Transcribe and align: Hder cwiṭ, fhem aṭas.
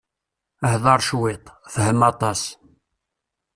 Hder 0.71 0.99
cwiṭ, 1.07 1.45
fhem 1.73 1.99
aṭas. 2.11 2.41